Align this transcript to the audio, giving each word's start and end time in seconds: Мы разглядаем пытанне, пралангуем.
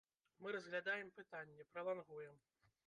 Мы 0.41 0.47
разглядаем 0.55 1.11
пытанне, 1.17 1.63
пралангуем. 1.71 2.35